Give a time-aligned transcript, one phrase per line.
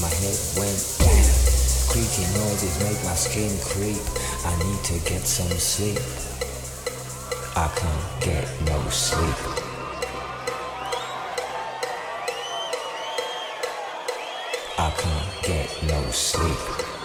[0.00, 1.24] my head went down.
[1.88, 3.98] Creaky noises make my skin creep.
[4.44, 5.98] I need to get some sleep.
[7.56, 9.36] I can't get no sleep.
[14.78, 16.97] I can't get no sleep.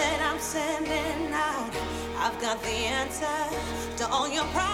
[0.00, 1.72] that I'm sending out.
[2.24, 3.40] I've got the answer
[3.98, 4.69] to all your problems.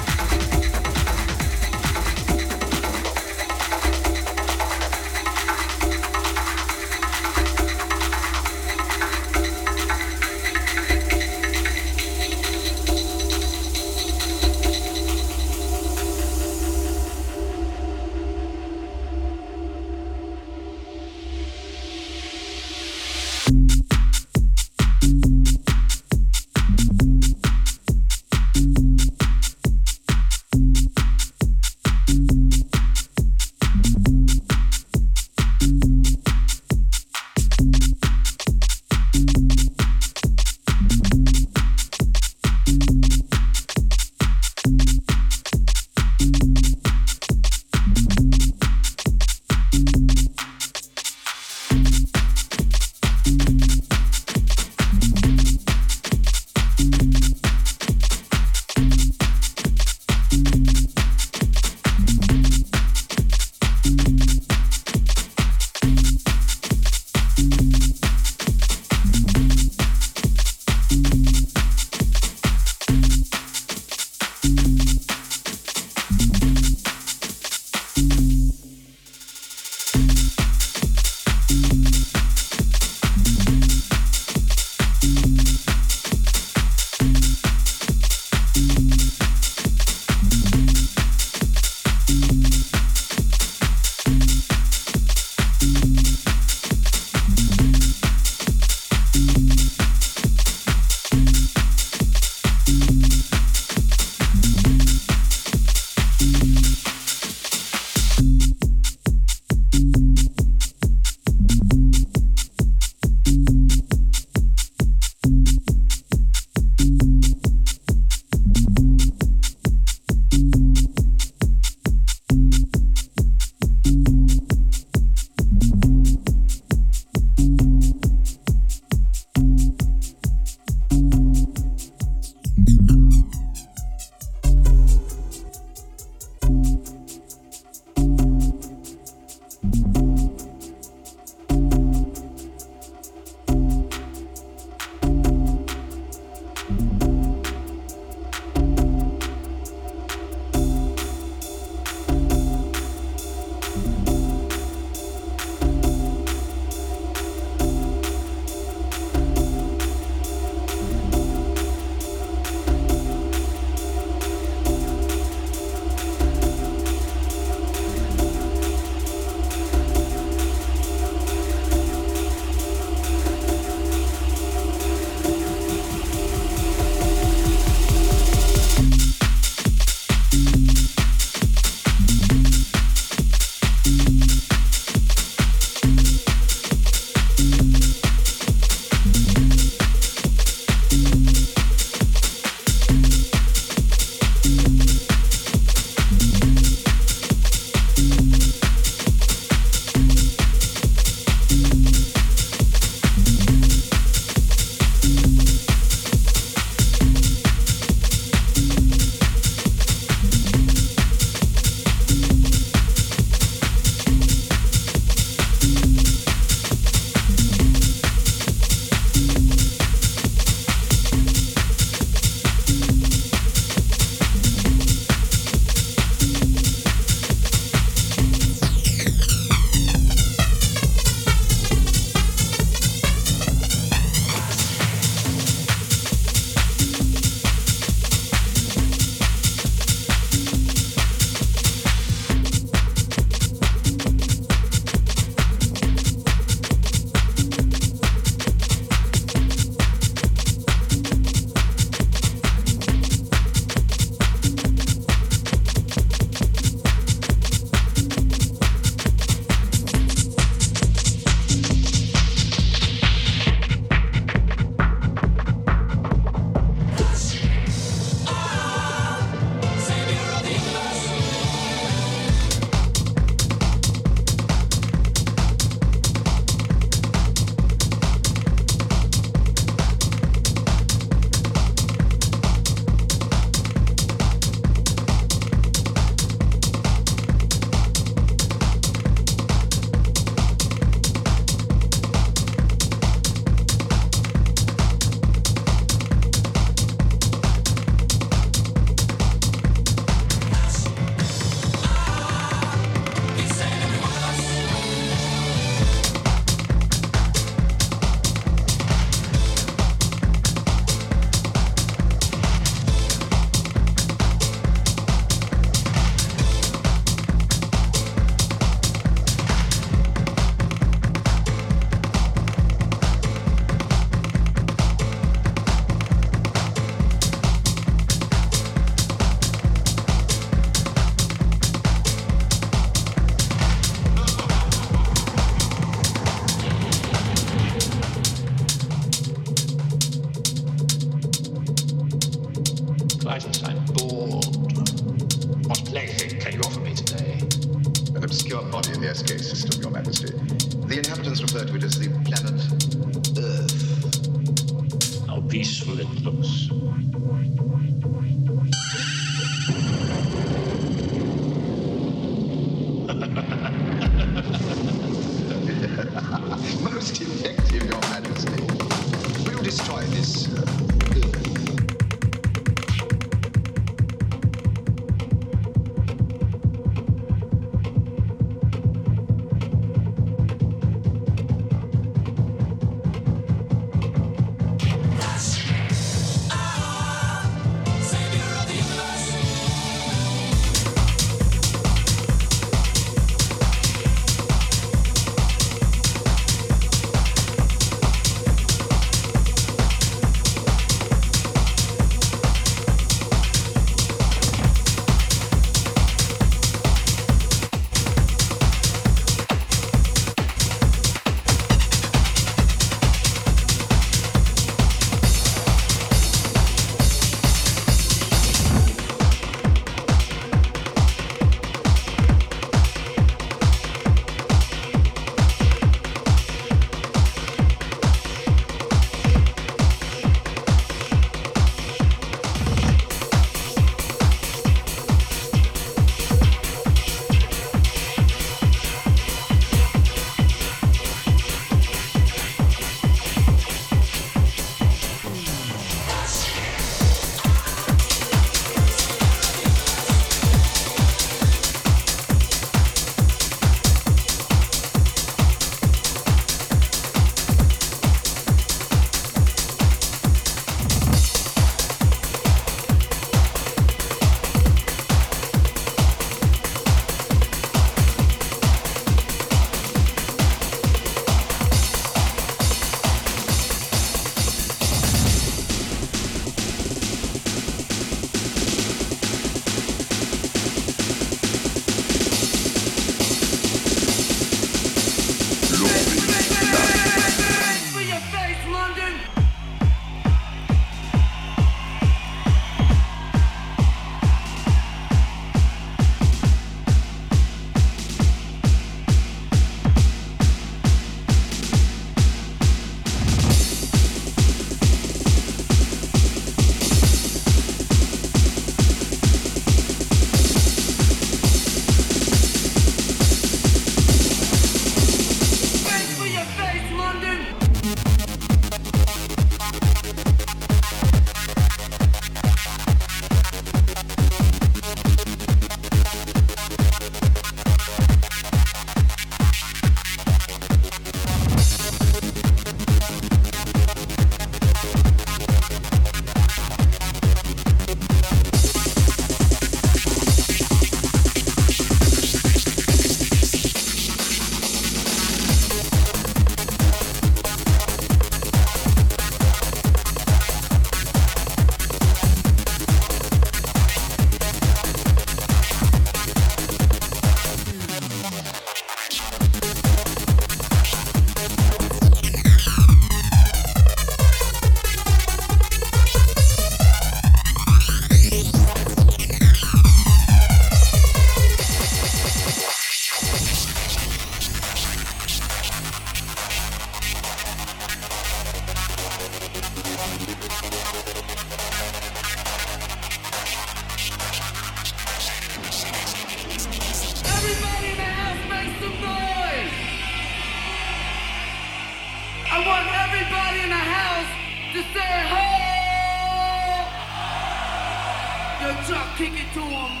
[599.21, 600.00] Kick it to 'em,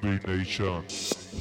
[0.00, 1.31] Zombie Nation.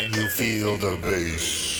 [0.00, 1.79] Can you feel the bass?